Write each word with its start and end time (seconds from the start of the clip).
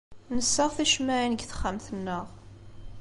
Nessaɣ 0.35 0.69
ticemmaɛin 0.75 1.33
deg 1.35 1.41
texxamt-nneɣ. 1.45 2.25